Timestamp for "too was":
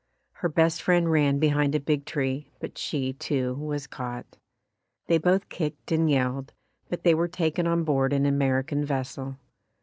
3.13-3.85